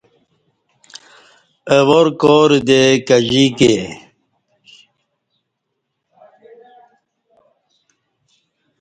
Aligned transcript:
اہ 1.73 1.81
وار 1.87 2.07
کارہ 2.19 2.59
دے 2.67 2.81
کجییکے 3.07 3.75